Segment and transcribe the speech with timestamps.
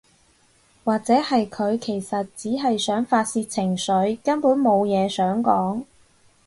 [0.83, 5.83] 或者係佢其實只係想發洩情緒，根本無嘢想講